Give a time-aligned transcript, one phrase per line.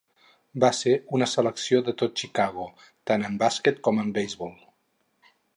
[0.63, 2.67] Va ser una selecció de tot Chicago
[3.11, 4.55] tant en bàsquet com en beisbol.